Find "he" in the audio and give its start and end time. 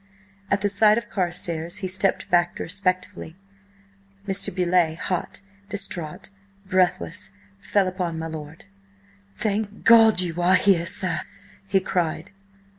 1.81-1.87, 11.67-11.79